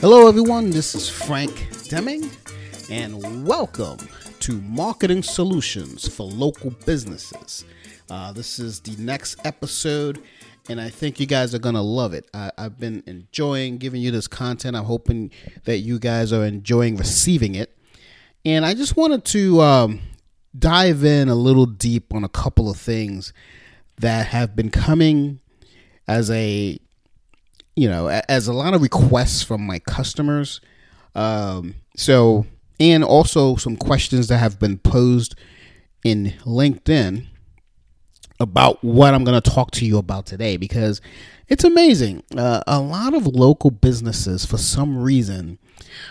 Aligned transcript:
Hello, 0.00 0.28
everyone. 0.28 0.70
This 0.70 0.94
is 0.94 1.08
Frank 1.08 1.50
Demming, 1.88 2.30
and 2.88 3.44
welcome 3.44 3.98
to 4.38 4.60
Marketing 4.60 5.24
Solutions 5.24 6.06
for 6.06 6.22
Local 6.22 6.70
Businesses. 6.86 7.64
Uh, 8.08 8.32
this 8.32 8.60
is 8.60 8.78
the 8.78 8.94
next 9.02 9.44
episode, 9.44 10.22
and 10.68 10.80
I 10.80 10.88
think 10.88 11.18
you 11.18 11.26
guys 11.26 11.52
are 11.52 11.58
going 11.58 11.74
to 11.74 11.80
love 11.80 12.14
it. 12.14 12.30
I, 12.32 12.52
have 12.56 12.78
been 12.78 13.02
enjoying 13.08 13.78
giving 13.78 14.00
you 14.00 14.12
this 14.12 14.28
content. 14.28 14.76
I'm 14.76 14.84
hoping 14.84 15.32
that 15.64 15.78
you 15.78 15.98
guys 15.98 16.32
are 16.32 16.44
enjoying 16.44 16.96
receiving 16.96 17.56
it. 17.56 17.76
And 18.44 18.64
I 18.64 18.74
just 18.74 18.96
wanted 18.96 19.24
to 19.24 19.60
um, 19.62 20.00
dive 20.56 21.04
in 21.04 21.28
a 21.28 21.34
little 21.34 21.66
deep 21.66 22.14
on 22.14 22.22
a 22.22 22.28
couple 22.28 22.70
of 22.70 22.78
things 22.78 23.32
that 23.96 24.28
have 24.28 24.54
been 24.54 24.70
coming 24.70 25.40
as 26.06 26.30
a 26.30 26.78
you 27.78 27.88
know, 27.88 28.08
as 28.28 28.48
a 28.48 28.52
lot 28.52 28.74
of 28.74 28.82
requests 28.82 29.42
from 29.42 29.64
my 29.64 29.78
customers. 29.78 30.60
Um, 31.14 31.76
so, 31.96 32.46
and 32.80 33.04
also 33.04 33.56
some 33.56 33.76
questions 33.76 34.28
that 34.28 34.38
have 34.38 34.58
been 34.58 34.78
posed 34.78 35.36
in 36.04 36.34
LinkedIn 36.44 37.26
about 38.40 38.82
what 38.82 39.14
I'm 39.14 39.24
going 39.24 39.40
to 39.40 39.50
talk 39.50 39.70
to 39.72 39.86
you 39.86 39.98
about 39.98 40.26
today 40.26 40.56
because 40.56 41.00
it's 41.46 41.64
amazing. 41.64 42.24
Uh, 42.36 42.62
a 42.66 42.80
lot 42.80 43.14
of 43.14 43.26
local 43.26 43.70
businesses, 43.70 44.44
for 44.44 44.58
some 44.58 44.98
reason, 44.98 45.58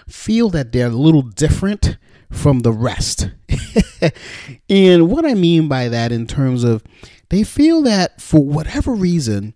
feel 0.08 0.50
that 0.50 0.72
they're 0.72 0.88
a 0.88 0.90
little 0.90 1.22
different 1.22 1.98
from 2.31 2.59
the 2.59 2.72
rest. 2.72 3.30
and 4.70 5.09
what 5.09 5.26
I 5.26 5.34
mean 5.34 5.68
by 5.68 5.90
that, 5.90 6.12
in 6.14 6.28
terms 6.28 6.64
of 6.64 6.84
they 7.30 7.44
feel 7.44 7.81
that 7.84 8.22
for 8.22 8.44
whatever 8.44 8.94
reason, 8.94 9.54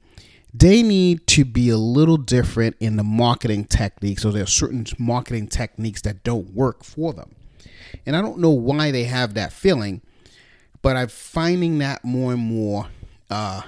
they 0.54 0.84
need 0.84 1.26
to 1.28 1.46
be 1.46 1.70
a 1.70 1.78
little 1.78 2.18
different 2.18 2.76
in 2.80 2.98
the 2.98 3.04
marketing 3.04 3.66
techniques. 3.66 4.22
So 4.22 4.32
there 4.32 4.44
are 4.44 4.48
certain 4.48 4.86
marketing 5.00 5.48
techniques 5.48 6.02
that 6.02 6.24
don't 6.24 6.54
work 6.54 6.84
for 6.84 7.14
them. 7.14 7.36
And 8.06 8.16
I 8.16 8.22
don't 8.22 8.40
know 8.40 8.52
why 8.52 8.92
they 8.92 9.06
have 9.06 9.34
that 9.36 9.54
feeling, 9.54 10.02
but 10.82 10.98
I'm 10.98 11.08
finding 11.08 11.80
that 11.80 12.04
more 12.04 12.34
and 12.34 12.42
more 12.42 12.88
uh, 13.30 13.62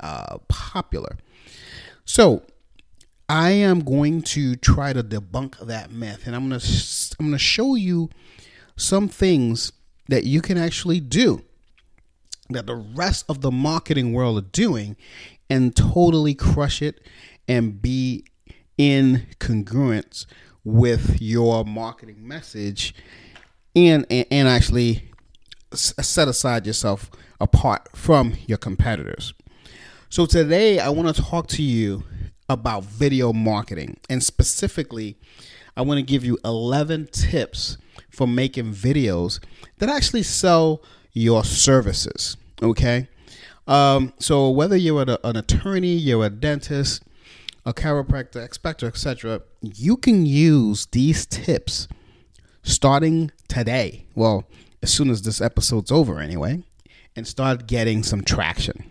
uh, 0.00 0.38
popular. 0.48 1.16
So 2.04 2.42
I 3.28 3.50
am 3.50 3.80
going 3.80 4.22
to 4.22 4.56
try 4.56 4.92
to 4.92 5.04
debunk 5.04 5.58
that 5.64 5.92
myth, 5.92 6.26
and 6.26 6.34
I'm 6.34 6.48
gonna 6.48 6.60
I'm 7.18 7.26
gonna 7.26 7.38
show 7.38 7.76
you 7.76 8.10
some 8.76 9.08
things 9.08 9.72
that 10.08 10.24
you 10.24 10.40
can 10.40 10.58
actually 10.58 10.98
do 10.98 11.44
that 12.48 12.66
the 12.66 12.74
rest 12.74 13.24
of 13.28 13.40
the 13.40 13.52
marketing 13.52 14.12
world 14.12 14.38
are 14.38 14.48
doing 14.48 14.96
and 15.50 15.74
totally 15.74 16.34
crush 16.34 16.80
it 16.80 17.00
and 17.48 17.82
be 17.82 18.24
in 18.78 19.26
congruence 19.38 20.24
with 20.64 21.20
your 21.20 21.64
marketing 21.64 22.26
message 22.26 22.94
and, 23.76 24.06
and, 24.08 24.26
and 24.30 24.48
actually 24.48 25.10
set 25.74 26.28
aside 26.28 26.66
yourself 26.66 27.10
apart 27.40 27.88
from 27.94 28.34
your 28.46 28.58
competitors. 28.58 29.34
So 30.08 30.26
today 30.26 30.78
I 30.78 30.88
want 30.88 31.14
to 31.14 31.22
talk 31.22 31.46
to 31.48 31.62
you 31.62 32.04
about 32.48 32.84
video 32.84 33.32
marketing 33.32 33.98
and 34.08 34.22
specifically 34.22 35.16
I 35.76 35.82
want 35.82 35.98
to 35.98 36.02
give 36.02 36.24
you 36.24 36.38
11 36.44 37.08
tips 37.12 37.78
for 38.10 38.26
making 38.26 38.72
videos 38.72 39.40
that 39.78 39.88
actually 39.88 40.24
sell 40.24 40.82
your 41.12 41.44
services, 41.44 42.36
okay? 42.62 43.08
Um, 43.70 44.12
so 44.18 44.50
whether 44.50 44.76
you're 44.76 45.02
an, 45.02 45.16
an 45.22 45.36
attorney, 45.36 45.94
you're 45.94 46.26
a 46.26 46.28
dentist, 46.28 47.04
a 47.64 47.72
chiropractor, 47.72 48.42
etc., 48.42 48.88
etc., 48.88 49.42
you 49.62 49.96
can 49.96 50.26
use 50.26 50.86
these 50.86 51.24
tips 51.24 51.86
starting 52.64 53.30
today. 53.46 54.06
Well, 54.16 54.44
as 54.82 54.92
soon 54.92 55.08
as 55.08 55.22
this 55.22 55.40
episode's 55.40 55.92
over, 55.92 56.18
anyway, 56.18 56.64
and 57.14 57.28
start 57.28 57.68
getting 57.68 58.02
some 58.02 58.22
traction. 58.24 58.84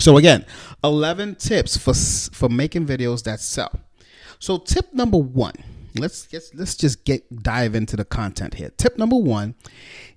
So 0.00 0.16
again, 0.16 0.44
11 0.82 1.36
tips 1.36 1.76
for 1.76 1.94
for 1.94 2.48
making 2.48 2.86
videos 2.86 3.22
that 3.22 3.38
sell. 3.38 3.78
So 4.40 4.58
tip 4.58 4.92
number 4.92 5.18
1, 5.18 5.52
let's 5.96 6.32
let's, 6.32 6.54
let's 6.54 6.74
just 6.74 7.04
get 7.04 7.42
dive 7.42 7.74
into 7.74 7.96
the 7.96 8.04
content 8.04 8.54
here. 8.54 8.70
Tip 8.76 8.98
number 8.98 9.16
1 9.16 9.54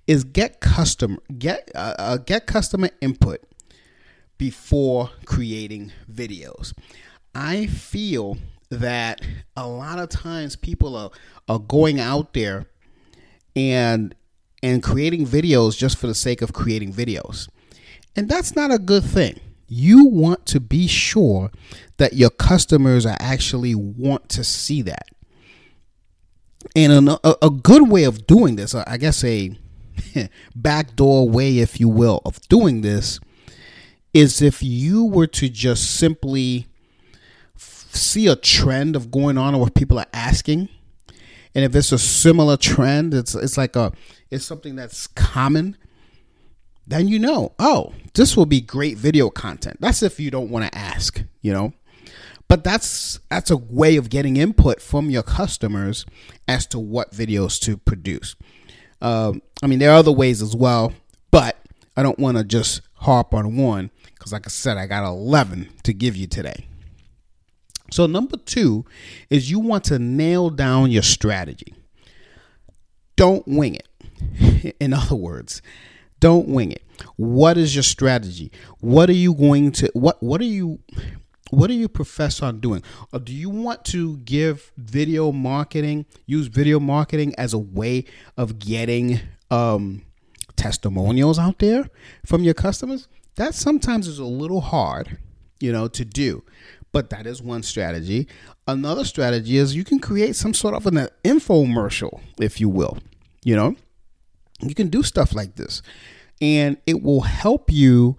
is 0.06 0.24
get 0.24 0.60
customer 0.60 1.18
get 1.38 1.70
uh, 1.74 1.94
uh, 1.98 2.16
get 2.18 2.46
customer 2.46 2.90
input 3.00 3.42
before 4.38 5.10
creating 5.24 5.92
videos. 6.10 6.72
I 7.34 7.66
feel 7.66 8.38
that 8.70 9.20
a 9.56 9.66
lot 9.66 9.98
of 9.98 10.08
times 10.08 10.56
people 10.56 10.96
are 10.96 11.10
are 11.48 11.58
going 11.58 12.00
out 12.00 12.32
there 12.34 12.66
and 13.56 14.14
and 14.62 14.82
creating 14.82 15.26
videos 15.26 15.76
just 15.76 15.98
for 15.98 16.06
the 16.06 16.14
sake 16.14 16.42
of 16.42 16.52
creating 16.52 16.92
videos. 16.92 17.48
And 18.16 18.28
that's 18.28 18.56
not 18.56 18.70
a 18.70 18.78
good 18.78 19.04
thing. 19.04 19.40
You 19.66 20.06
want 20.06 20.46
to 20.46 20.60
be 20.60 20.86
sure 20.86 21.50
that 21.96 22.14
your 22.14 22.30
customers 22.30 23.04
are 23.04 23.16
actually 23.20 23.74
want 23.74 24.28
to 24.30 24.44
see 24.44 24.82
that. 24.82 25.08
And 26.76 27.08
a, 27.08 27.44
a 27.44 27.50
good 27.50 27.88
way 27.88 28.04
of 28.04 28.26
doing 28.26 28.56
this, 28.56 28.74
I 28.74 28.96
guess 28.96 29.22
a 29.24 29.56
backdoor 30.56 31.28
way, 31.28 31.58
if 31.58 31.78
you 31.78 31.88
will, 31.88 32.20
of 32.24 32.40
doing 32.48 32.80
this 32.80 33.20
is 34.12 34.42
if 34.42 34.62
you 34.62 35.04
were 35.04 35.26
to 35.26 35.48
just 35.48 35.96
simply 35.96 36.66
see 37.56 38.26
a 38.26 38.36
trend 38.36 38.96
of 38.96 39.10
going 39.10 39.38
on 39.38 39.54
or 39.54 39.62
what 39.62 39.74
people 39.74 39.98
are 39.98 40.06
asking 40.12 40.68
and 41.54 41.64
if 41.64 41.76
it's 41.76 41.92
a 41.92 41.98
similar 41.98 42.56
trend 42.56 43.14
it's 43.14 43.36
it's 43.36 43.56
like 43.56 43.76
a 43.76 43.92
it's 44.32 44.44
something 44.44 44.74
that's 44.74 45.06
common 45.06 45.76
then 46.88 47.06
you 47.06 47.20
know 47.20 47.52
oh 47.60 47.92
this 48.14 48.36
will 48.36 48.46
be 48.46 48.60
great 48.60 48.96
video 48.96 49.28
content. 49.28 49.78
That's 49.80 50.02
if 50.02 50.18
you 50.18 50.30
don't 50.30 50.50
want 50.50 50.70
to 50.72 50.78
ask 50.78 51.22
you 51.42 51.52
know 51.52 51.72
but 52.54 52.62
that's 52.62 53.18
that's 53.30 53.50
a 53.50 53.56
way 53.56 53.96
of 53.96 54.08
getting 54.08 54.36
input 54.36 54.80
from 54.80 55.10
your 55.10 55.24
customers 55.24 56.06
as 56.46 56.66
to 56.66 56.78
what 56.78 57.10
videos 57.10 57.58
to 57.58 57.76
produce 57.76 58.36
um, 59.04 59.42
I 59.62 59.66
mean, 59.66 59.80
there 59.80 59.90
are 59.90 59.96
other 59.96 60.12
ways 60.12 60.40
as 60.40 60.56
well, 60.56 60.94
but 61.30 61.58
I 61.94 62.02
don't 62.02 62.18
want 62.18 62.38
to 62.38 62.44
just 62.44 62.80
harp 62.94 63.34
on 63.34 63.54
one 63.56 63.90
because, 64.06 64.32
like 64.32 64.46
I 64.46 64.48
said, 64.48 64.78
I 64.78 64.86
got 64.86 65.06
11 65.06 65.68
to 65.82 65.92
give 65.92 66.16
you 66.16 66.26
today. 66.26 66.68
So, 67.90 68.06
number 68.06 68.38
two 68.38 68.86
is 69.28 69.50
you 69.50 69.60
want 69.60 69.84
to 69.84 69.98
nail 69.98 70.48
down 70.48 70.90
your 70.90 71.02
strategy. 71.02 71.74
Don't 73.16 73.46
wing 73.46 73.74
it. 73.74 74.74
In 74.80 74.94
other 74.94 75.16
words, 75.16 75.60
don't 76.18 76.48
wing 76.48 76.72
it. 76.72 76.82
What 77.16 77.58
is 77.58 77.76
your 77.76 77.82
strategy? 77.82 78.52
What 78.80 79.10
are 79.10 79.14
you 79.14 79.34
going 79.34 79.72
to 79.72 79.90
what 79.92 80.22
what 80.22 80.40
are 80.40 80.44
you 80.44 80.78
what 81.54 81.68
do 81.68 81.74
you 81.74 81.88
profess 81.88 82.42
on 82.42 82.60
doing? 82.60 82.82
Or 83.12 83.18
do 83.18 83.32
you 83.32 83.50
want 83.50 83.84
to 83.86 84.18
give 84.18 84.72
video 84.76 85.32
marketing, 85.32 86.06
use 86.26 86.46
video 86.46 86.80
marketing 86.80 87.34
as 87.36 87.52
a 87.52 87.58
way 87.58 88.04
of 88.36 88.58
getting 88.58 89.20
um, 89.50 90.02
testimonials 90.56 91.38
out 91.38 91.58
there 91.58 91.88
from 92.24 92.42
your 92.42 92.54
customers? 92.54 93.08
That 93.36 93.54
sometimes 93.54 94.06
is 94.06 94.18
a 94.18 94.24
little 94.24 94.60
hard, 94.60 95.18
you 95.60 95.72
know, 95.72 95.88
to 95.88 96.04
do. 96.04 96.44
But 96.92 97.10
that 97.10 97.26
is 97.26 97.42
one 97.42 97.64
strategy. 97.64 98.28
Another 98.68 99.04
strategy 99.04 99.56
is 99.56 99.74
you 99.74 99.84
can 99.84 99.98
create 99.98 100.36
some 100.36 100.54
sort 100.54 100.74
of 100.74 100.86
an 100.86 101.08
infomercial, 101.24 102.20
if 102.40 102.60
you 102.60 102.68
will. 102.68 102.98
You 103.42 103.56
know, 103.56 103.76
you 104.60 104.74
can 104.74 104.88
do 104.88 105.02
stuff 105.02 105.34
like 105.34 105.56
this, 105.56 105.82
and 106.40 106.76
it 106.86 107.02
will 107.02 107.22
help 107.22 107.70
you 107.72 108.16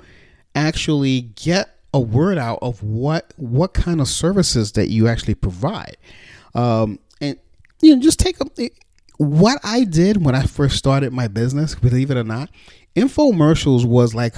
actually 0.54 1.22
get 1.22 1.75
a 1.96 2.00
word 2.00 2.38
out 2.38 2.60
of 2.62 2.84
what 2.84 3.34
what 3.38 3.74
kind 3.74 4.02
of 4.02 4.08
services 4.10 4.74
that 4.74 4.90
you 4.90 5.08
actually 5.08 5.34
provide, 5.34 5.96
um, 6.54 7.00
and 7.22 7.40
you 7.82 7.96
know 7.96 8.02
just 8.02 8.20
take 8.20 8.36
a, 8.42 8.70
what 9.18 9.60
I 9.64 9.86
did 9.86 10.24
when 10.24 10.36
I 10.36 10.44
first 10.44 10.76
started 10.76 11.14
my 11.14 11.30
business. 11.30 11.74
Believe 11.74 12.12
it 12.12 12.18
or 12.18 12.26
not, 12.26 12.50
infomercials 12.98 13.86
was 13.86 14.14
like 14.14 14.36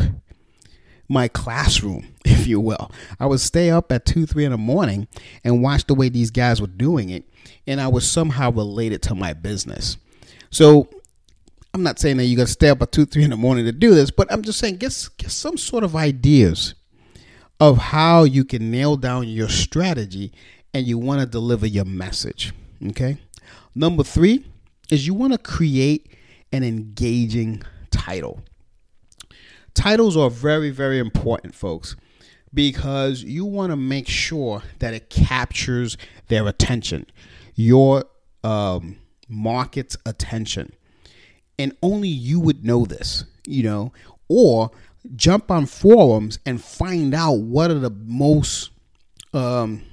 my 1.09 1.27
classroom, 1.27 2.13
if 2.25 2.45
you 2.45 2.59
will. 2.59 2.91
I 3.19 3.25
would 3.25 3.39
stay 3.39 3.71
up 3.71 3.91
at 3.91 4.05
two, 4.05 4.27
three 4.27 4.45
in 4.45 4.51
the 4.51 4.57
morning 4.57 5.07
and 5.43 5.63
watch 5.63 5.87
the 5.87 5.95
way 5.95 6.09
these 6.09 6.29
guys 6.29 6.61
were 6.61 6.67
doing 6.67 7.09
it, 7.09 7.25
and 7.65 7.81
I 7.81 7.87
was 7.87 8.07
somehow 8.07 8.51
related 8.51 9.01
to 9.03 9.15
my 9.15 9.33
business. 9.33 9.97
So 10.51 10.89
I'm 11.73 11.81
not 11.81 11.97
saying 11.97 12.17
that 12.17 12.25
you 12.25 12.37
got 12.37 12.45
to 12.45 12.53
stay 12.53 12.69
up 12.69 12.83
at 12.83 12.91
two, 12.91 13.05
three 13.05 13.23
in 13.23 13.31
the 13.31 13.35
morning 13.35 13.65
to 13.65 13.71
do 13.71 13.95
this, 13.95 14.11
but 14.11 14.31
I'm 14.31 14.43
just 14.43 14.59
saying 14.59 14.77
get 14.77 15.09
get 15.17 15.31
some 15.31 15.57
sort 15.57 15.83
of 15.83 15.95
ideas 15.95 16.75
of 17.59 17.77
how 17.77 18.23
you 18.23 18.45
can 18.45 18.69
nail 18.69 18.97
down 18.97 19.27
your 19.27 19.49
strategy 19.49 20.31
and 20.73 20.85
you 20.85 20.97
want 20.97 21.21
to 21.21 21.25
deliver 21.25 21.65
your 21.65 21.85
message. 21.85 22.53
Okay. 22.89 23.17
Number 23.73 24.03
three 24.03 24.45
is 24.89 25.07
you 25.07 25.13
want 25.13 25.33
to 25.33 25.39
create 25.39 26.11
an 26.51 26.63
engaging 26.63 27.63
title. 27.91 28.41
Titles 29.73 30.17
are 30.17 30.29
very, 30.29 30.69
very 30.69 30.99
important, 30.99 31.53
folks, 31.53 31.95
because 32.53 33.23
you 33.23 33.45
want 33.45 33.71
to 33.71 33.75
make 33.75 34.07
sure 34.07 34.63
that 34.79 34.93
it 34.93 35.09
captures 35.09 35.97
their 36.29 36.47
attention, 36.47 37.05
your 37.55 38.05
um, 38.43 38.97
market's 39.27 39.97
attention. 40.05 40.73
And 41.59 41.75
only 41.81 42.07
you 42.07 42.39
would 42.39 42.65
know 42.65 42.85
this, 42.85 43.25
you 43.45 43.63
know, 43.63 43.91
or 44.27 44.71
jump 45.15 45.51
on 45.51 45.65
forums 45.65 46.39
and 46.45 46.61
find 46.61 47.13
out 47.13 47.33
what 47.39 47.71
are 47.71 47.79
the 47.79 47.89
most 47.89 48.71
um, 49.33 49.83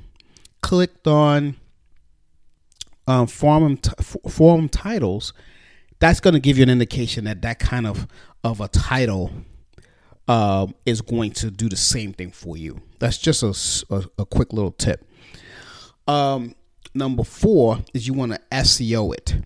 clicked 0.62 1.06
on 1.06 1.56
um, 3.06 3.26
forum, 3.26 3.76
t- 3.76 3.90
forum 4.28 4.68
titles. 4.68 5.32
That's 6.00 6.20
going 6.20 6.34
to 6.34 6.40
give 6.40 6.56
you 6.56 6.62
an 6.62 6.70
indication 6.70 7.24
that 7.24 7.42
that 7.42 7.58
kind 7.58 7.86
of 7.86 8.06
of 8.42 8.60
a 8.60 8.68
title 8.68 9.30
um, 10.28 10.74
is 10.84 11.00
going 11.00 11.32
to 11.32 11.50
do 11.50 11.68
the 11.68 11.76
same 11.76 12.12
thing 12.12 12.30
for 12.30 12.56
you. 12.56 12.80
That's 12.98 13.18
just 13.18 13.42
a, 13.42 13.94
a, 13.94 14.04
a 14.18 14.26
quick 14.26 14.52
little 14.52 14.72
tip. 14.72 15.06
Um, 16.06 16.54
number 16.94 17.24
four 17.24 17.78
is 17.94 18.06
you 18.06 18.14
want 18.14 18.32
to 18.32 18.40
SEO 18.52 19.14
it. 19.14 19.36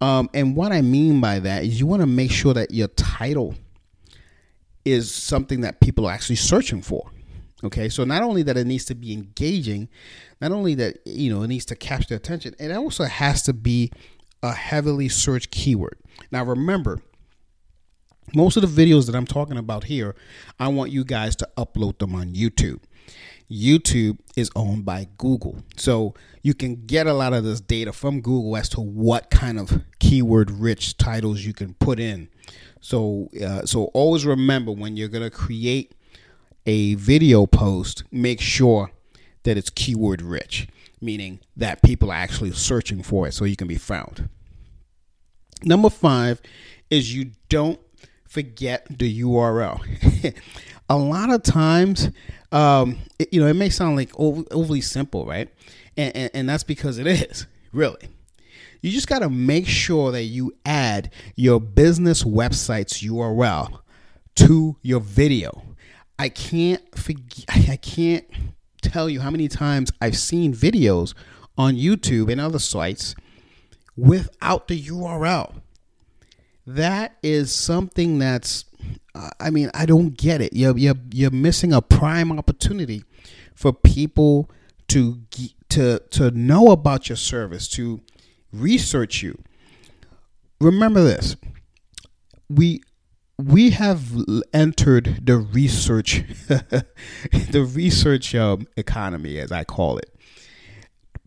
Um, 0.00 0.30
and 0.32 0.56
what 0.56 0.72
I 0.72 0.80
mean 0.80 1.20
by 1.20 1.40
that 1.40 1.64
is 1.64 1.80
you 1.80 1.86
want 1.86 2.00
to 2.00 2.06
make 2.06 2.30
sure 2.30 2.54
that 2.54 2.70
your 2.70 2.88
title 2.88 3.54
is 4.92 5.12
something 5.12 5.60
that 5.62 5.80
people 5.80 6.06
are 6.06 6.12
actually 6.12 6.36
searching 6.36 6.82
for. 6.82 7.10
Okay, 7.64 7.88
so 7.88 8.04
not 8.04 8.22
only 8.22 8.42
that 8.44 8.56
it 8.56 8.66
needs 8.66 8.84
to 8.86 8.94
be 8.94 9.12
engaging, 9.12 9.88
not 10.40 10.52
only 10.52 10.74
that 10.76 10.98
you 11.04 11.34
know 11.34 11.42
it 11.42 11.48
needs 11.48 11.64
to 11.66 11.76
capture 11.76 12.14
attention, 12.14 12.54
it 12.58 12.70
also 12.70 13.04
has 13.04 13.42
to 13.42 13.52
be 13.52 13.90
a 14.42 14.52
heavily 14.52 15.08
searched 15.08 15.50
keyword. 15.50 15.98
Now 16.30 16.44
remember, 16.44 17.00
most 18.34 18.56
of 18.56 18.62
the 18.62 18.86
videos 18.86 19.06
that 19.06 19.16
I'm 19.16 19.26
talking 19.26 19.56
about 19.56 19.84
here, 19.84 20.14
I 20.60 20.68
want 20.68 20.92
you 20.92 21.04
guys 21.04 21.34
to 21.36 21.48
upload 21.56 21.98
them 21.98 22.14
on 22.14 22.34
YouTube. 22.34 22.80
YouTube 23.50 24.18
is 24.36 24.50
owned 24.54 24.84
by 24.84 25.08
Google. 25.16 25.62
So 25.76 26.14
you 26.42 26.54
can 26.54 26.86
get 26.86 27.06
a 27.06 27.14
lot 27.14 27.32
of 27.32 27.44
this 27.44 27.60
data 27.60 27.92
from 27.92 28.20
Google 28.20 28.56
as 28.56 28.68
to 28.70 28.80
what 28.80 29.30
kind 29.30 29.58
of 29.58 29.82
keyword 29.98 30.50
rich 30.50 30.96
titles 30.98 31.40
you 31.40 31.54
can 31.54 31.74
put 31.74 31.98
in. 31.98 32.28
So 32.80 33.28
uh, 33.44 33.62
so 33.66 33.84
always 33.94 34.24
remember 34.24 34.72
when 34.72 34.96
you're 34.96 35.08
to 35.08 35.30
create 35.30 35.92
a 36.66 36.94
video 36.94 37.46
post, 37.46 38.04
make 38.12 38.40
sure 38.40 38.90
that 39.44 39.56
it's 39.56 39.70
keyword 39.70 40.20
rich, 40.20 40.68
meaning 41.00 41.40
that 41.56 41.82
people 41.82 42.10
are 42.10 42.16
actually 42.16 42.52
searching 42.52 43.02
for 43.02 43.26
it 43.26 43.32
so 43.32 43.44
you 43.44 43.56
can 43.56 43.68
be 43.68 43.76
found. 43.76 44.28
Number 45.62 45.90
5 45.90 46.40
is 46.90 47.14
you 47.14 47.32
don't 47.48 47.80
forget 48.28 48.86
the 48.90 49.22
URL. 49.22 49.80
a 50.88 50.96
lot 50.96 51.30
of 51.30 51.42
times, 51.42 52.10
um, 52.52 52.98
it, 53.18 53.32
you 53.32 53.40
know, 53.40 53.46
it 53.46 53.54
may 53.54 53.70
sound 53.70 53.96
like 53.96 54.10
overly 54.18 54.80
simple, 54.80 55.24
right? 55.26 55.48
And, 55.96 56.14
and, 56.14 56.30
and 56.34 56.48
that's 56.48 56.64
because 56.64 56.98
it 56.98 57.06
is, 57.06 57.46
really. 57.72 58.08
You 58.80 58.90
just 58.90 59.08
got 59.08 59.20
to 59.20 59.30
make 59.30 59.66
sure 59.66 60.12
that 60.12 60.24
you 60.24 60.52
add 60.64 61.12
your 61.34 61.60
business 61.60 62.22
website's 62.22 63.02
URL 63.02 63.80
to 64.36 64.76
your 64.82 65.00
video. 65.00 65.62
I 66.18 66.28
can't 66.28 66.82
forget, 66.96 67.44
I 67.48 67.76
can't 67.76 68.24
tell 68.82 69.08
you 69.08 69.20
how 69.20 69.30
many 69.30 69.48
times 69.48 69.90
I've 70.00 70.16
seen 70.16 70.54
videos 70.54 71.14
on 71.56 71.74
YouTube 71.74 72.30
and 72.30 72.40
other 72.40 72.58
sites 72.58 73.14
without 73.96 74.68
the 74.68 74.80
URL 74.80 75.60
that 76.68 77.16
is 77.22 77.50
something 77.50 78.18
that's 78.18 78.66
I 79.40 79.50
mean, 79.50 79.70
I 79.74 79.86
don't 79.86 80.16
get 80.16 80.40
it. 80.40 80.52
You're, 80.52 80.76
you're, 80.78 80.94
you're 81.12 81.32
missing 81.32 81.72
a 81.72 81.82
prime 81.82 82.30
opportunity 82.30 83.02
for 83.54 83.72
people 83.72 84.48
to 84.88 85.18
to 85.70 85.98
to 86.10 86.30
know 86.30 86.68
about 86.68 87.08
your 87.08 87.16
service, 87.16 87.66
to 87.70 88.00
research 88.52 89.22
you. 89.22 89.38
Remember 90.60 91.02
this: 91.02 91.36
we 92.48 92.82
we 93.38 93.70
have 93.70 94.02
entered 94.52 95.20
the 95.24 95.36
research 95.38 96.24
the 96.48 97.70
research 97.72 98.34
um, 98.34 98.66
economy, 98.76 99.38
as 99.38 99.52
I 99.52 99.64
call 99.64 99.98
it. 99.98 100.14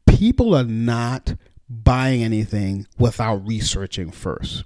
People 0.05 0.53
are 0.55 0.65
not 0.65 1.35
buying 1.69 2.21
anything 2.21 2.85
without 2.99 3.47
researching 3.47 4.11
first. 4.11 4.65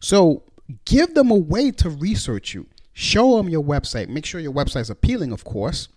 So 0.00 0.44
give 0.86 1.14
them 1.14 1.30
a 1.30 1.36
way 1.36 1.70
to 1.72 1.90
research 1.90 2.54
you. 2.54 2.66
Show 2.94 3.36
them 3.36 3.50
your 3.50 3.62
website. 3.62 4.08
Make 4.08 4.24
sure 4.24 4.40
your 4.40 4.52
website 4.52 4.82
is 4.82 4.90
appealing, 4.90 5.32
of 5.32 5.44
course, 5.44 5.88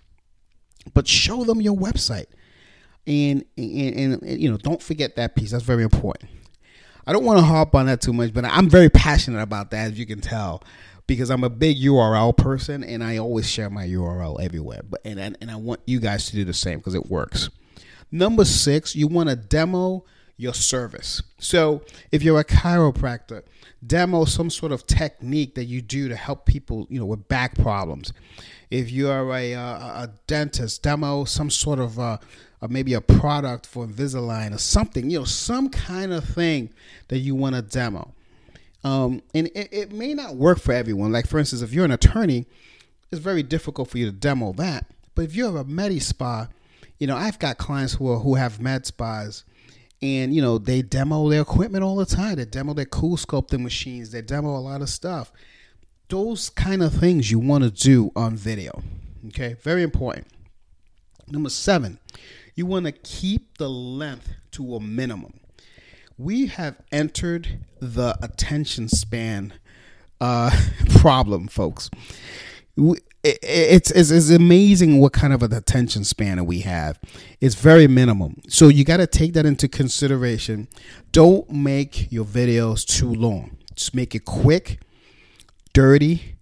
but 0.94 1.08
show 1.08 1.46
them 1.46 1.62
your 1.62 1.76
website. 1.76 2.26
And, 3.08 3.44
and, 3.58 4.22
and, 4.22 4.42
you 4.42 4.52
know, 4.52 4.58
don't 4.58 4.82
forget 4.82 5.16
that 5.16 5.36
piece. 5.36 5.52
That's 5.52 5.64
very 5.64 5.84
important. 5.84 6.30
I 7.08 7.12
don't 7.12 7.26
want 7.26 7.40
to 7.40 7.46
harp 7.46 7.74
on 7.74 7.88
that 7.88 8.02
too 8.02 8.14
much, 8.14 8.34
but 8.34 8.46
I'm 8.46 8.70
very 8.70 8.90
passionate 8.90 9.42
about 9.42 9.72
that, 9.72 9.92
as 9.92 10.00
you 10.00 10.06
can 10.06 10.22
tell, 10.22 10.62
because 11.08 11.32
I'm 11.32 11.44
a 11.44 11.50
big 11.50 11.78
URL 11.78 12.38
person 12.38 12.84
and 12.84 13.04
I 13.04 13.18
always 13.18 13.50
share 13.50 13.70
my 13.70 13.88
URL 13.88 14.40
everywhere. 14.40 14.82
But 14.88 15.02
and 15.04 15.20
and 15.20 15.50
I 15.50 15.56
want 15.56 15.80
you 15.88 16.00
guys 16.00 16.28
to 16.28 16.34
do 16.34 16.46
the 16.46 16.54
same 16.54 16.78
because 16.78 16.94
it 16.94 17.08
works. 17.08 17.50
Number 18.12 18.46
six, 18.46 18.96
you 18.96 19.08
want 19.08 19.30
to 19.30 19.36
demo 19.36 20.06
your 20.38 20.54
service. 20.54 21.22
So 21.38 21.82
if 22.12 22.24
you're 22.24 22.40
a 22.40 22.46
chiropractor, 22.46 23.44
demo 23.86 24.26
some 24.26 24.50
sort 24.50 24.72
of 24.72 24.88
technique 24.88 25.56
that 25.56 25.66
you 25.66 25.82
do 25.82 26.10
to 26.10 26.16
help 26.16 26.46
people, 26.46 26.88
you 26.90 27.00
know, 27.00 27.06
with 27.06 27.28
back 27.28 27.56
problems. 27.56 28.14
If 28.72 28.92
you 28.92 29.10
are 29.10 29.30
a, 29.34 29.54
a, 29.54 29.60
a 29.60 30.10
dentist, 30.28 30.84
demo 30.84 31.26
some 31.26 31.50
sort 31.50 31.80
of 31.80 32.00
uh, 32.00 32.18
uh, 32.62 32.68
maybe 32.70 32.94
a 32.94 33.02
product 33.02 33.66
for 33.66 33.86
Invisalign 33.86 34.54
or 34.54 34.58
something, 34.58 35.10
you 35.10 35.20
know, 35.20 35.26
some 35.26 35.70
kind 35.70 36.14
of 36.14 36.24
thing 36.24 36.70
that 37.08 37.20
you 37.20 37.36
want 37.36 37.56
to 37.56 37.62
demo. 37.62 38.14
Um, 38.84 39.22
and 39.34 39.48
it, 39.48 39.70
it 39.72 39.92
may 39.92 40.14
not 40.14 40.36
work 40.36 40.60
for 40.60 40.72
everyone. 40.72 41.12
Like, 41.12 41.28
for 41.28 41.40
instance, 41.40 41.62
if 41.62 41.74
you're 41.74 41.86
an 41.86 41.92
attorney, 41.92 42.46
it's 43.12 43.22
very 43.22 43.44
difficult 43.44 43.90
for 43.90 43.98
you 43.98 44.06
to 44.06 44.12
demo 44.12 44.54
that. 44.54 44.86
But 45.16 45.26
if 45.26 45.36
you 45.36 45.46
have 45.46 45.56
a 45.56 45.66
med 45.66 46.02
spa, 46.02 46.48
you 46.98 47.08
know, 47.08 47.16
I've 47.16 47.40
got 47.40 47.58
clients 47.58 47.96
who 47.96 48.10
are, 48.12 48.20
who 48.20 48.36
have 48.36 48.62
med 48.62 48.86
spas 48.86 49.44
and 50.02 50.34
you 50.34 50.42
know 50.42 50.58
they 50.58 50.82
demo 50.82 51.30
their 51.30 51.42
equipment 51.42 51.84
all 51.84 51.96
the 51.96 52.06
time 52.06 52.36
they 52.36 52.46
demo 52.46 52.74
their 52.74 52.86
CoolSculpting 52.86 53.62
machines 53.62 54.12
they 54.12 54.22
demo 54.22 54.56
a 54.56 54.60
lot 54.60 54.82
of 54.82 54.90
stuff 54.90 55.32
those 56.08 56.50
kind 56.50 56.82
of 56.82 56.94
things 56.94 57.30
you 57.30 57.40
want 57.40 57.64
to 57.64 57.70
do 57.70 58.12
on 58.16 58.36
video 58.36 58.82
okay 59.28 59.56
very 59.62 59.84
important 59.84 60.28
number 61.28 61.50
seven 61.50 62.00
you 62.60 62.66
want 62.66 62.86
to 62.86 62.92
keep 62.92 63.58
the 63.58 63.70
length 63.70 64.30
to 64.52 64.76
a 64.76 64.80
minimum 64.80 65.40
we 66.18 66.48
have 66.48 66.76
entered 66.92 67.60
the 67.80 68.18
attention 68.22 68.88
span 68.88 69.54
uh, 70.22 70.52
problem 71.00 71.48
folks 71.48 71.90
it's, 73.24 73.92
it's, 73.92 74.12
it's 74.12 74.30
amazing 74.30 75.00
what 75.00 75.14
kind 75.14 75.34
of 75.34 75.44
an 75.44 75.54
attention 75.54 76.04
span 76.04 76.46
we 76.46 76.62
have. 76.62 77.00
It's 77.42 77.56
very 77.56 77.88
minimum. 77.88 78.42
So 78.48 78.70
you 78.70 78.86
got 78.86 78.98
to 78.98 79.08
take 79.08 79.34
that 79.34 79.46
into 79.46 79.68
consideration. 79.68 80.68
Don't 81.12 81.50
make 81.50 82.12
your 82.12 82.26
videos 82.26 82.86
too 82.86 83.14
long. 83.14 83.58
Just 83.76 83.94
make 83.94 84.16
it 84.16 84.26
quick, 84.26 84.80
dirty, 85.74 86.36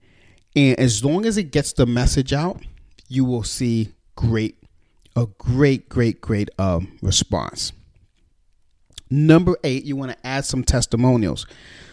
and 0.56 0.80
as 0.80 1.04
long 1.06 1.26
as 1.26 1.38
it 1.38 1.52
gets 1.52 1.74
the 1.74 1.86
message 1.86 2.34
out, 2.34 2.62
you 3.08 3.24
will 3.24 3.44
see 3.44 3.94
great, 4.16 4.58
a 5.18 5.26
great, 5.40 5.90
great, 5.90 6.22
great 6.22 6.50
um, 6.60 6.98
response. 7.02 7.74
Number 9.10 9.58
eight, 9.64 9.84
you 9.84 9.96
want 9.96 10.12
to 10.12 10.28
add 10.28 10.46
some 10.46 10.64
testimonials. 10.64 11.48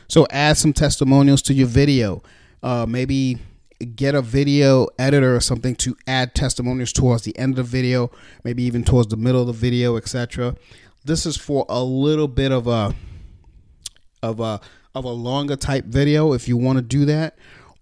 So 0.08 0.26
add 0.30 0.58
some 0.58 0.74
testimonials 0.74 1.40
to 1.42 1.54
your 1.54 1.66
video. 1.66 2.22
Uh, 2.62 2.84
maybe 2.86 3.38
get 3.96 4.14
a 4.14 4.20
video 4.20 4.88
editor 4.98 5.34
or 5.34 5.40
something 5.40 5.74
to 5.76 5.96
add 6.06 6.34
testimonials 6.34 6.92
towards 6.92 7.22
the 7.22 7.36
end 7.38 7.58
of 7.58 7.70
the 7.70 7.78
video, 7.78 8.10
maybe 8.44 8.62
even 8.62 8.84
towards 8.84 9.08
the 9.08 9.16
middle 9.16 9.40
of 9.40 9.46
the 9.46 9.52
video, 9.54 9.96
etc. 9.96 10.54
This 11.04 11.24
is 11.24 11.36
for 11.36 11.64
a 11.70 11.82
little 11.82 12.28
bit 12.28 12.52
of 12.52 12.66
a 12.66 12.94
of 14.22 14.40
a 14.40 14.60
of 14.94 15.04
a 15.04 15.10
longer 15.10 15.56
type 15.56 15.86
video 15.86 16.32
if 16.34 16.46
you 16.46 16.56
want 16.56 16.78
to 16.78 16.82
do 16.82 17.04
that 17.04 17.36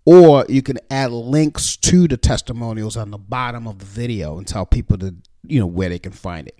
or 0.04 0.44
you 0.48 0.62
can 0.62 0.78
add 0.90 1.12
links 1.12 1.76
to 1.76 2.08
the 2.08 2.16
testimonials 2.16 2.96
on 2.96 3.10
the 3.10 3.18
bottom 3.18 3.68
of 3.68 3.78
the 3.78 3.84
video 3.84 4.38
and 4.38 4.46
tell 4.46 4.66
people 4.66 4.98
to 4.98 5.14
you 5.46 5.60
know 5.60 5.66
where 5.66 5.88
they 5.88 5.98
can 5.98 6.12
find 6.12 6.48
it. 6.48 6.58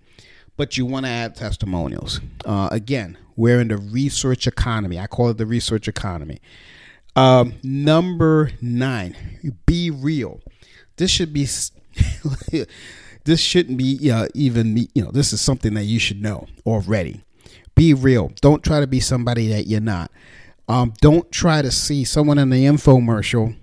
But 0.57 0.77
you 0.77 0.87
want 0.87 1.07
to 1.07 1.11
add 1.11 1.35
testimonials. 1.35 2.21
Uh, 2.45 2.69
again 2.71 3.19
we're 3.37 3.61
in 3.61 3.69
the 3.69 3.79
research 3.79 4.47
economy. 4.47 4.99
I 4.99 5.07
call 5.07 5.31
it 5.31 5.39
the 5.39 5.47
research 5.47 5.89
economy. 5.89 6.41
Um, 7.15 7.55
number 7.63 8.51
nine 8.61 9.17
be 9.67 9.91
real. 9.91 10.41
This 10.97 11.11
should 11.11 11.33
be 11.33 11.47
this 13.25 13.41
shouldn't 13.41 13.79
be 13.79 14.11
uh, 14.11 14.29
even 14.35 14.77
you 14.95 15.05
know 15.05 15.11
this 15.11 15.33
is 15.33 15.41
something 15.41 15.75
that 15.75 15.85
you 15.85 15.99
should 15.99 16.23
know 16.23 16.47
already. 16.65 17.23
Be 17.75 17.95
real. 17.95 18.33
Don't 18.41 18.63
try 18.63 18.81
to 18.81 18.87
be 18.87 19.01
somebody 19.01 19.49
that 19.49 19.67
you're 19.67 19.81
not. 19.81 20.11
Um, 20.69 20.95
don't 21.01 21.31
try 21.33 21.63
to 21.63 21.71
see 21.71 22.05
someone 22.05 22.39
in 22.39 22.51
the 22.51 22.65
infomercial 22.65 23.57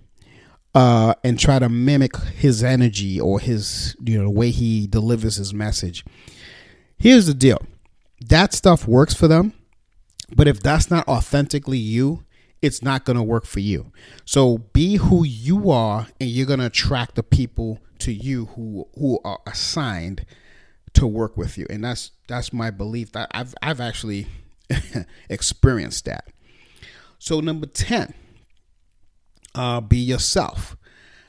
uh, 0.76 1.14
and 1.24 1.40
try 1.40 1.60
to 1.60 1.70
mimic 1.70 2.16
his 2.18 2.64
energy 2.64 3.20
or 3.20 3.40
his, 3.40 3.96
you 4.04 4.18
know, 4.18 4.26
the 4.26 4.30
way 4.30 4.52
he 4.52 4.88
delivers 4.88 5.36
his 5.36 5.54
message. 5.54 6.06
Here's 6.98 7.28
the 7.28 7.34
deal 7.34 7.60
that 8.22 8.54
stuff 8.54 8.88
works 8.88 9.14
for 9.14 9.28
them, 9.28 9.54
but 10.36 10.48
if 10.48 10.62
that's 10.62 10.92
not 10.92 11.08
authentically 11.08 11.78
you, 11.78 12.24
it's 12.62 12.84
not 12.84 13.06
going 13.06 13.16
to 13.16 13.24
work 13.24 13.46
for 13.46 13.62
you. 13.62 13.92
So 14.26 14.58
be 14.58 14.98
who 14.98 15.24
you 15.24 15.72
are, 15.72 16.08
and 16.20 16.30
you're 16.30 16.46
going 16.46 16.60
to 16.60 16.66
attract 16.66 17.16
the 17.16 17.24
people 17.24 17.80
to 18.00 18.14
you 18.14 18.46
who 18.48 18.88
who 18.96 19.20
are 19.24 19.40
assigned 19.46 20.26
to 20.94 21.08
work 21.08 21.38
with 21.38 21.58
you. 21.58 21.66
And 21.70 21.84
that's 21.84 22.12
that's 22.28 22.52
my 22.52 22.70
belief. 22.72 23.12
I've 23.16 23.56
I've 23.62 23.80
actually 23.80 24.28
experienced 25.30 26.06
that. 26.06 26.28
So 27.18 27.42
number 27.42 27.66
10, 27.66 28.14
uh, 29.56 29.82
be 29.82 29.98
yourself. 29.98 30.78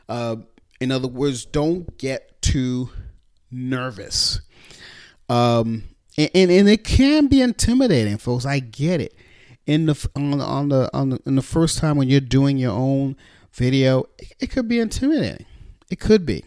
Uh, 0.08 0.36
in 0.80 0.90
other 0.90 1.08
words, 1.08 1.44
don't 1.44 1.96
get 1.98 2.40
too 2.42 2.90
nervous. 3.50 4.40
Um, 5.28 5.84
and, 6.16 6.30
and, 6.34 6.50
and 6.50 6.68
it 6.68 6.84
can 6.84 7.28
be 7.28 7.40
intimidating, 7.40 8.18
folks. 8.18 8.44
I 8.44 8.58
get 8.58 9.00
it. 9.00 9.14
In 9.66 9.86
the 9.86 10.10
on 10.16 10.38
the 10.38 10.44
on 10.44 10.68
the 10.68 10.90
on 10.92 11.10
the 11.10 11.20
in 11.26 11.36
the 11.36 11.42
first 11.42 11.78
time 11.78 11.96
when 11.96 12.08
you're 12.08 12.20
doing 12.20 12.56
your 12.56 12.72
own 12.72 13.16
video, 13.52 14.04
it, 14.18 14.32
it 14.40 14.50
could 14.50 14.66
be 14.66 14.80
intimidating. 14.80 15.46
It 15.90 16.00
could 16.00 16.26
be, 16.26 16.44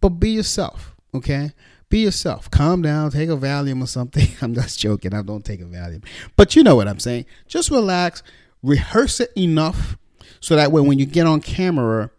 but 0.00 0.10
be 0.10 0.30
yourself. 0.30 0.94
Okay, 1.12 1.52
be 1.88 2.00
yourself. 2.00 2.48
Calm 2.50 2.82
down. 2.82 3.10
Take 3.10 3.30
a 3.30 3.36
Valium 3.36 3.82
or 3.82 3.86
something. 3.86 4.28
I'm 4.40 4.54
just 4.54 4.78
joking. 4.78 5.12
I 5.12 5.22
don't 5.22 5.44
take 5.44 5.60
a 5.60 5.64
Valium, 5.64 6.04
but 6.36 6.54
you 6.54 6.62
know 6.62 6.76
what 6.76 6.86
I'm 6.86 7.00
saying. 7.00 7.24
Just 7.48 7.70
relax 7.70 8.22
rehearse 8.62 9.20
it 9.20 9.30
enough 9.36 9.96
so 10.40 10.56
that 10.56 10.72
way 10.72 10.82
when 10.82 10.98
you 10.98 11.06
get 11.06 11.26
on 11.26 11.40
camera, 11.40 12.10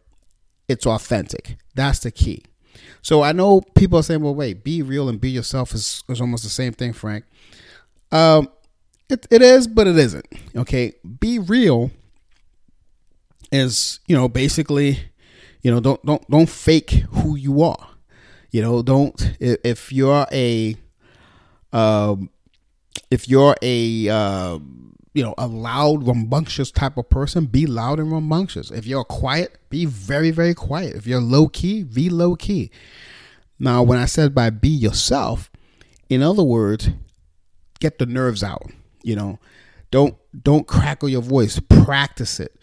it's 0.68 0.86
authentic. 0.86 1.58
That's 1.76 2.00
the 2.00 2.12
key. 2.12 2.44
So 3.02 3.22
I 3.22 3.32
know 3.32 3.62
people 3.62 4.00
are 4.00 4.04
saying, 4.04 4.22
well, 4.22 4.36
wait, 4.36 4.64
be 4.64 4.82
real 4.82 5.08
and 5.08 5.20
be 5.22 5.30
yourself 5.30 5.74
is, 5.74 6.04
is 6.10 6.20
almost 6.20 6.44
the 6.44 6.50
same 6.50 6.74
thing, 6.74 6.94
Frank. 6.94 7.26
Um, 8.12 8.50
it, 9.10 9.26
it 9.32 9.42
is, 9.42 9.68
but 9.68 9.88
it 9.88 9.98
isn't. 9.98 10.26
Okay. 10.56 10.94
Be 11.20 11.40
real 11.40 11.92
is, 13.52 14.00
you 14.08 14.16
know, 14.16 14.28
basically, 14.28 15.00
you 15.62 15.72
know, 15.72 15.80
don't, 15.80 16.06
don't, 16.06 16.30
don't 16.30 16.50
fake 16.50 17.06
who 17.12 17.36
you 17.36 17.64
are. 17.64 17.88
You 18.52 18.62
know, 18.62 18.82
don't, 18.82 19.38
if 19.40 19.92
you're 19.94 20.26
a, 20.32 20.76
um, 21.72 22.30
if 23.10 23.30
you're 23.30 23.56
a, 23.62 24.10
um, 24.10 24.96
you 25.18 25.24
know, 25.24 25.34
a 25.40 25.48
loud, 25.48 26.06
rambunctious 26.06 26.70
type 26.70 26.96
of 26.96 27.10
person, 27.10 27.48
be 27.48 27.66
loud 27.66 28.00
and 28.00 28.12
rambunctious. 28.12 28.70
If 28.70 28.86
you're 28.86 29.04
quiet, 29.04 29.58
be 29.72 29.84
very, 29.84 30.30
very 30.30 30.54
quiet. 30.54 30.96
If 30.96 31.08
you're 31.08 31.20
low 31.20 31.48
key, 31.48 31.82
be 31.82 32.08
low 32.08 32.36
key. 32.36 32.70
Now, 33.58 33.82
when 33.82 33.98
I 33.98 34.06
said 34.06 34.36
by 34.36 34.52
be 34.52 34.70
yourself, 34.70 35.50
in 36.08 36.22
other 36.22 36.44
words, 36.44 36.90
get 37.80 37.98
the 37.98 38.06
nerves 38.06 38.44
out. 38.44 38.70
You 39.02 39.16
know, 39.16 39.40
don't 39.90 40.16
don't 40.40 40.68
crackle 40.68 41.10
your 41.10 41.24
voice. 41.24 41.60
Practice 41.68 42.40
it, 42.40 42.56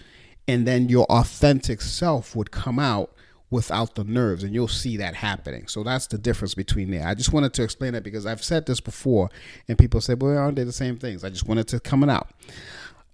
and 0.46 0.64
then 0.64 0.88
your 0.88 1.06
authentic 1.06 1.80
self 1.80 2.36
would 2.36 2.52
come 2.52 2.78
out 2.78 3.12
without 3.54 3.94
the 3.94 4.02
nerves 4.02 4.42
and 4.42 4.52
you'll 4.52 4.66
see 4.66 4.96
that 4.96 5.14
happening. 5.14 5.68
So 5.68 5.84
that's 5.84 6.08
the 6.08 6.18
difference 6.18 6.54
between 6.54 6.90
there. 6.90 7.06
I 7.06 7.14
just 7.14 7.32
wanted 7.32 7.54
to 7.54 7.62
explain 7.62 7.92
that 7.92 8.02
because 8.02 8.26
i've 8.26 8.42
said 8.42 8.66
this 8.66 8.80
before 8.80 9.30
and 9.68 9.78
people 9.78 10.00
say 10.00 10.14
well 10.14 10.36
aren't 10.36 10.56
they 10.56 10.64
the 10.64 10.72
same 10.72 10.98
things? 10.98 11.24
I 11.24 11.30
just 11.30 11.46
wanted 11.46 11.68
to 11.68 11.80
come 11.80 12.02
out. 12.08 12.30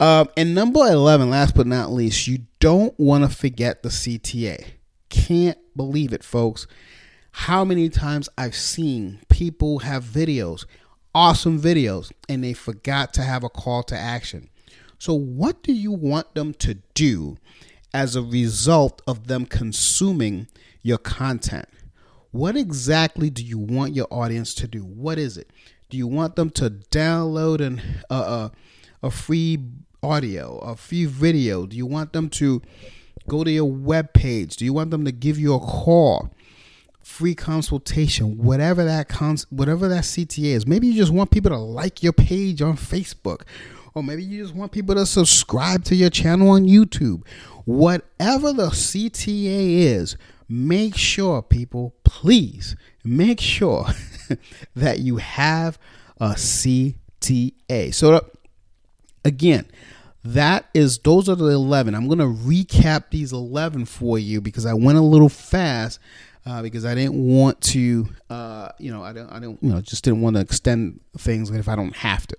Um, 0.01 0.29
and 0.37 0.55
number 0.55 0.81
11 0.81 1.29
last 1.29 1.55
but 1.55 1.67
not 1.67 1.93
least 1.93 2.27
you 2.27 2.39
don't 2.59 2.99
want 2.99 3.23
to 3.23 3.37
forget 3.37 3.83
the 3.83 3.91
cta 3.91 4.65
can't 5.11 5.59
believe 5.77 6.13
it 6.13 6.25
folks. 6.25 6.67
How 7.33 7.65
many 7.65 7.89
times 7.91 8.29
i've 8.39 8.57
seen 8.57 9.21
people 9.29 9.81
have 9.81 10.03
videos 10.05 10.65
awesome 11.15 11.61
videos 11.61 12.13
and 12.29 12.43
they 12.43 12.53
forgot 12.53 13.13
to 13.15 13.23
have 13.23 13.45
a 13.45 13.49
call 13.49 13.83
to 13.85 13.97
action. 13.97 14.49
So 14.99 15.15
what 15.15 15.63
do 15.63 15.73
you 15.73 15.93
want 15.93 16.35
them 16.35 16.55
to 16.55 16.75
do 16.95 17.37
as 17.93 18.17
a 18.17 18.23
result 18.23 19.03
of 19.07 19.27
them 19.27 19.47
consuming 19.47 20.47
your 20.83 20.99
content. 20.99 21.67
What 22.31 22.57
exactly 22.57 23.31
do 23.31 23.45
you 23.45 23.59
want 23.59 23.95
your 23.95 24.07
audience 24.11 24.55
to 24.55 24.69
do? 24.69 24.81
What 24.85 25.19
is 25.19 25.37
it? 25.37 25.51
Do 25.89 25.97
you 25.97 26.07
want 26.07 26.37
them 26.37 26.51
to 26.51 26.71
download 26.71 27.61
an, 27.61 27.83
uh, 28.09 28.51
a 29.03 29.11
free 29.11 29.59
audio, 30.03 30.59
a 30.59 30.77
free 30.77 31.07
video? 31.07 31.67
Do 31.67 31.77
you 31.77 31.87
want 31.87 32.13
them 32.13 32.29
to 32.31 32.63
go 33.29 33.43
to 33.43 33.51
your 33.51 33.71
web 33.71 34.13
page? 34.13 34.57
Do 34.57 34.65
you 34.65 34.73
want 34.73 34.93
them 34.93 35.05
to 35.05 35.13
give 35.13 35.39
you 35.39 35.55
a 35.55 35.59
call? 35.59 36.31
Free 37.03 37.35
consultation, 37.35 38.39
whatever 38.39 38.85
that 38.85 39.09
cons- 39.09 39.47
whatever 39.51 39.89
that 39.89 40.05
CTA 40.05 40.55
is. 40.55 40.67
Maybe 40.67 40.87
you 40.87 40.95
just 40.95 41.11
want 41.11 41.33
people 41.33 41.51
to 41.51 41.59
like 41.59 42.05
your 42.05 42.13
page 42.13 42.63
on 42.63 42.77
Facebook, 42.77 43.43
or 43.95 44.03
maybe 44.03 44.23
you 44.23 44.43
just 44.43 44.55
want 44.55 44.73
people 44.73 44.95
to 44.95 45.07
subscribe 45.07 45.85
to 45.85 45.95
your 45.95 46.11
channel 46.11 46.51
on 46.51 46.65
YouTube, 46.65 47.23
Whatever 47.65 48.53
the 48.53 48.71
CTA 48.71 49.85
is, 49.85 50.17
make 50.49 50.97
sure, 50.97 51.43
people, 51.43 51.95
please 52.03 52.75
make 53.05 53.41
sure 53.41 53.87
that 54.75 54.99
you 54.99 55.19
have 55.19 55.79
a 56.19 56.31
CTA. 56.31 57.95
So, 57.95 58.27
again, 59.25 59.67
that 60.25 60.67
is 60.75 60.99
those 60.99 61.31
are 61.31 61.35
the 61.35 61.47
11 61.47 61.95
i'm 61.95 62.07
going 62.07 62.19
to 62.19 62.27
recap 62.27 63.05
these 63.09 63.33
11 63.33 63.87
for 63.87 64.19
you 64.19 64.39
because 64.39 64.67
i 64.67 64.75
went 64.75 64.99
a 64.99 65.01
little 65.01 65.31
fast 65.31 65.99
uh, 66.45 66.61
because 66.61 66.85
i 66.85 66.95
didn't 66.95 67.15
want 67.15 67.59
to 67.63 68.07
uh, 68.29 68.69
you 68.79 68.93
know 68.93 69.03
i 69.03 69.15
don't 69.15 69.33
i 69.33 69.41
don't 69.41 69.59
you 69.63 69.71
know 69.71 69.81
just 69.81 70.05
didn't 70.05 70.21
want 70.21 70.37
to 70.37 70.43
extend 70.43 71.01
things 71.17 71.49
if 71.49 71.71
i 71.71 71.75
don't 71.75 71.97
have 71.97 72.27
to 72.27 72.37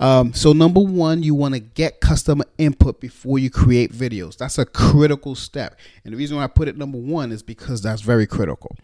um, 0.00 0.34
so 0.34 0.52
number 0.52 0.80
one, 0.80 1.22
you 1.22 1.34
want 1.34 1.54
to 1.54 1.60
get 1.60 2.00
customer 2.00 2.44
input 2.58 3.00
before 3.00 3.38
you 3.38 3.48
create 3.48 3.92
videos. 3.92 4.36
That's 4.36 4.58
a 4.58 4.64
critical 4.64 5.34
step. 5.34 5.78
And 6.04 6.12
the 6.12 6.18
reason 6.18 6.36
why 6.36 6.44
I 6.44 6.48
put 6.48 6.66
it 6.68 6.76
number 6.76 6.98
one 6.98 7.30
is 7.30 7.42
because 7.42 7.80
that's 7.80 8.02
very 8.02 8.26
critical. 8.26 8.76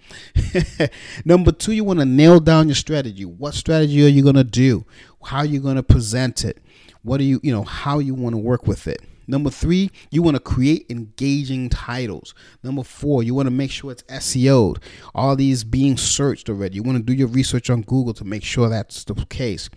number 1.24 1.50
two, 1.52 1.72
you 1.72 1.82
want 1.82 1.98
to 1.98 2.04
nail 2.04 2.38
down 2.38 2.68
your 2.68 2.76
strategy. 2.76 3.24
What 3.24 3.54
strategy 3.54 4.04
are 4.04 4.08
you 4.08 4.22
going 4.22 4.36
to 4.36 4.44
do? 4.44 4.84
How 5.24 5.38
are 5.38 5.44
you 5.44 5.60
going 5.60 5.76
to 5.76 5.82
present 5.82 6.44
it? 6.44 6.58
What 7.02 7.18
do 7.18 7.24
you, 7.24 7.40
you 7.42 7.52
know, 7.52 7.64
how 7.64 7.98
you 7.98 8.14
want 8.14 8.34
to 8.34 8.38
work 8.38 8.66
with 8.66 8.86
it? 8.86 9.02
Number 9.30 9.48
three, 9.48 9.92
you 10.10 10.22
want 10.22 10.34
to 10.34 10.40
create 10.40 10.86
engaging 10.90 11.68
titles. 11.68 12.34
Number 12.64 12.82
four, 12.82 13.22
you 13.22 13.32
want 13.32 13.46
to 13.46 13.52
make 13.52 13.70
sure 13.70 13.92
it's 13.92 14.02
SEO'd. 14.02 14.80
All 15.14 15.36
these 15.36 15.62
being 15.62 15.96
searched 15.96 16.50
already. 16.50 16.74
You 16.74 16.82
want 16.82 16.98
to 16.98 17.04
do 17.04 17.12
your 17.12 17.28
research 17.28 17.70
on 17.70 17.82
Google 17.82 18.12
to 18.14 18.24
make 18.24 18.42
sure 18.42 18.68
that's 18.68 19.04
the 19.04 19.14
case. 19.26 19.70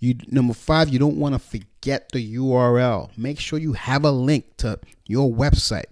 You 0.00 0.16
number 0.26 0.54
five, 0.54 0.88
you 0.88 0.98
don't 0.98 1.18
want 1.18 1.36
to 1.36 1.38
forget 1.38 2.10
the 2.12 2.36
URL. 2.36 3.16
Make 3.16 3.38
sure 3.38 3.60
you 3.60 3.74
have 3.74 4.04
a 4.04 4.10
link 4.10 4.56
to 4.58 4.80
your 5.06 5.30
website. 5.32 5.86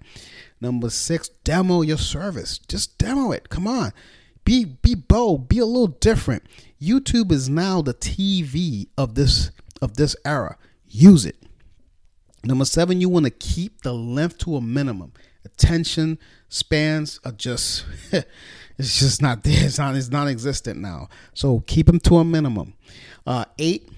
Number 0.60 0.90
six, 0.90 1.28
demo 1.28 1.82
your 1.82 1.98
service. 1.98 2.58
Just 2.58 2.98
demo 2.98 3.30
it. 3.30 3.48
Come 3.48 3.68
on. 3.68 3.92
Be 4.44 4.64
be 4.64 4.96
bold. 4.96 5.48
Be 5.48 5.60
a 5.60 5.66
little 5.66 5.86
different. 5.86 6.42
YouTube 6.82 7.30
is 7.30 7.48
now 7.48 7.80
the 7.80 7.94
TV 7.94 8.88
of 8.98 9.14
this 9.14 9.52
of 9.80 9.94
this 9.96 10.16
era. 10.24 10.58
Use 10.88 11.24
it. 11.24 11.36
Number 12.44 12.64
seven, 12.64 13.00
you 13.00 13.08
want 13.08 13.24
to 13.24 13.30
keep 13.30 13.82
the 13.82 13.92
length 13.92 14.38
to 14.38 14.56
a 14.56 14.60
minimum. 14.60 15.12
Attention 15.44 16.18
spans 16.48 17.20
are 17.24 17.32
just 17.32 17.84
it's 18.12 18.98
just 19.00 19.22
not 19.22 19.42
there. 19.44 19.64
It's 19.64 19.78
not 19.78 19.94
it's 19.94 20.10
non-existent 20.10 20.80
now. 20.80 21.08
So 21.32 21.60
keep 21.66 21.86
them 21.86 22.00
to 22.00 22.18
a 22.18 22.24
minimum. 22.24 22.74
Uh, 23.26 23.44
eight, 23.58 23.88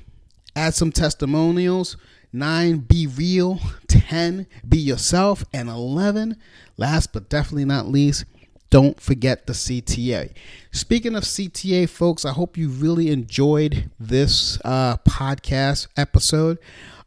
add 0.54 0.74
some 0.74 0.92
testimonials. 0.92 1.96
Nine, 2.32 2.78
be 2.78 3.06
real. 3.06 3.60
Ten, 3.88 4.46
be 4.68 4.78
yourself. 4.78 5.44
And 5.52 5.68
eleven, 5.68 6.36
last 6.76 7.12
but 7.12 7.28
definitely 7.28 7.64
not 7.64 7.88
least, 7.88 8.24
don't 8.70 9.00
forget 9.00 9.46
the 9.46 9.52
CTA. 9.52 10.32
Speaking 10.72 11.14
of 11.14 11.22
CTA, 11.24 11.88
folks, 11.88 12.24
I 12.24 12.32
hope 12.32 12.56
you 12.56 12.68
really 12.68 13.10
enjoyed 13.10 13.90
this 13.98 14.58
uh, 14.64 14.96
podcast 14.98 15.86
episode. 15.96 16.58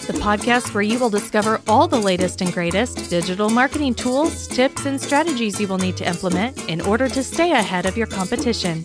the 0.07 0.13
podcast 0.13 0.73
where 0.73 0.83
you 0.83 0.99
will 0.99 1.09
discover 1.09 1.61
all 1.67 1.87
the 1.87 1.99
latest 1.99 2.41
and 2.41 2.51
greatest 2.53 3.09
digital 3.09 3.49
marketing 3.49 3.93
tools, 3.93 4.47
tips, 4.47 4.85
and 4.85 4.99
strategies 4.99 5.59
you 5.59 5.67
will 5.67 5.77
need 5.77 5.97
to 5.97 6.07
implement 6.07 6.69
in 6.69 6.81
order 6.81 7.07
to 7.09 7.23
stay 7.23 7.51
ahead 7.51 7.85
of 7.85 7.97
your 7.97 8.07
competition 8.07 8.83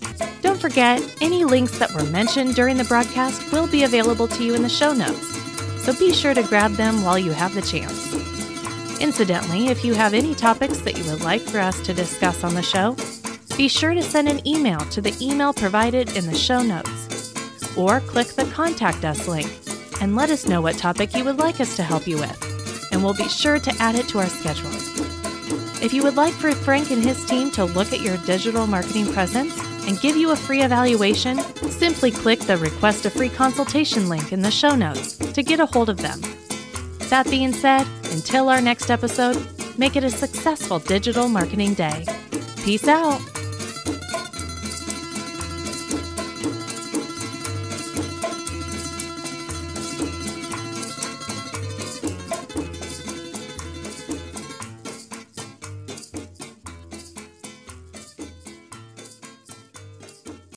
forget, 0.63 1.03
any 1.21 1.45
links 1.45 1.77
that 1.81 1.93
were 1.93 2.05
mentioned 2.05 2.55
during 2.55 2.77
the 2.77 2.85
broadcast 2.85 3.51
will 3.51 3.67
be 3.67 3.83
available 3.83 4.29
to 4.29 4.45
you 4.45 4.55
in 4.55 4.63
the 4.63 4.69
show 4.69 4.93
notes, 4.93 5.37
so 5.83 5.93
be 5.99 6.15
sure 6.15 6.35
to 6.35 6.43
grab 6.45 6.71
them 6.75 7.03
while 7.03 7.19
you 7.19 7.33
have 7.33 7.53
the 7.53 7.63
chance. 7.63 8.13
Incidentally, 9.01 9.67
if 9.67 9.85
you 9.85 9.93
have 9.93 10.15
any 10.15 10.37
topics 10.37 10.79
that 10.83 10.97
you 10.97 11.03
would 11.11 11.21
like 11.21 11.41
for 11.41 11.59
us 11.59 11.81
to 11.81 11.93
discuss 11.93 12.45
on 12.45 12.55
the 12.55 12.63
show, 12.63 12.95
be 13.57 13.67
sure 13.67 13.93
to 13.93 14.03
send 14.05 14.29
an 14.29 14.47
email 14.47 14.79
to 14.79 15.01
the 15.01 15.17
email 15.21 15.53
provided 15.53 16.17
in 16.17 16.27
the 16.27 16.39
show 16.39 16.63
notes, 16.63 17.35
or 17.77 17.99
click 17.99 18.29
the 18.29 18.45
Contact 18.53 19.05
Us 19.05 19.27
link 19.27 19.51
and 20.01 20.15
let 20.15 20.31
us 20.31 20.47
know 20.47 20.61
what 20.61 20.79
topic 20.79 21.13
you 21.17 21.25
would 21.25 21.41
like 21.41 21.61
us 21.61 21.75
to 21.75 21.83
help 21.83 22.07
you 22.07 22.19
with, 22.19 22.93
and 22.93 23.03
we'll 23.03 23.15
be 23.15 23.29
sure 23.29 23.59
to 23.59 23.75
add 23.81 23.97
it 23.97 24.07
to 24.11 24.21
our 24.21 24.29
schedule. 24.29 24.71
If 25.83 25.93
you 25.93 26.05
would 26.05 26.15
like 26.15 26.35
for 26.35 26.53
Frank 26.53 26.93
and 26.93 27.03
his 27.03 27.25
team 27.25 27.51
to 27.53 27.65
look 27.65 27.93
at 27.93 28.01
your 28.01 28.17
digital 28.19 28.69
marketing 28.69 29.13
presence, 29.13 29.72
and 29.87 30.01
give 30.01 30.17
you 30.17 30.31
a 30.31 30.37
free 30.37 30.63
evaluation, 30.63 31.39
simply 31.71 32.11
click 32.11 32.41
the 32.41 32.57
Request 32.57 33.07
a 33.07 33.11
Free 33.11 33.29
Consultation 33.29 34.09
link 34.09 34.33
in 34.33 34.43
the 34.43 34.51
show 34.51 34.75
notes 34.75 35.17
to 35.17 35.43
get 35.43 35.61
a 35.61 35.67
hold 35.67 35.89
of 35.89 35.99
them. 35.99 36.21
That 37.09 37.27
being 37.29 37.53
said, 37.53 37.87
until 38.13 38.49
our 38.49 38.61
next 38.61 38.91
episode, 38.91 39.47
make 39.79 39.97
it 39.97 40.05
a 40.05 40.11
successful 40.11 40.79
digital 40.79 41.29
marketing 41.29 41.75
day. 41.75 42.07
Peace 42.65 42.89
out. 42.89 43.32